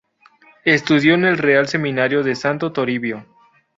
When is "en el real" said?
1.13-1.67